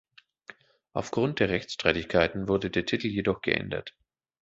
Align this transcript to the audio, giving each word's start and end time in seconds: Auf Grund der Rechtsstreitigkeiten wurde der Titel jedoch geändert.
Auf 0.93 1.11
Grund 1.11 1.39
der 1.39 1.49
Rechtsstreitigkeiten 1.49 2.47
wurde 2.47 2.71
der 2.71 2.87
Titel 2.87 3.05
jedoch 3.05 3.41
geändert. 3.41 3.95